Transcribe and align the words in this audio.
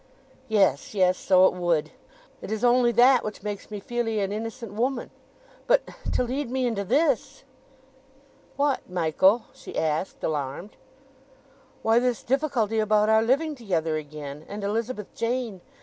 "Yes—yes—so 0.47 1.45
it 1.45 1.53
would. 1.53 1.91
It 2.41 2.51
is 2.51 2.63
only 2.63 2.91
that 2.93 3.23
which 3.23 3.43
makes 3.43 3.69
me 3.69 3.79
feel 3.79 4.07
'ee 4.07 4.19
an 4.19 4.31
innocent 4.31 4.73
woman. 4.73 5.11
But—to 5.67 6.23
lead 6.23 6.49
me 6.49 6.65
into 6.65 6.83
this!" 6.83 7.43
"What, 8.55 8.89
Michael?" 8.89 9.43
she 9.53 9.77
asked, 9.77 10.23
alarmed. 10.23 10.75
"Why, 11.83 11.99
this 11.99 12.23
difficulty 12.23 12.79
about 12.79 13.09
our 13.09 13.21
living 13.21 13.53
together 13.53 13.95
again, 13.95 14.43
and 14.49 14.63
Elizabeth 14.63 15.13
Jane. 15.13 15.61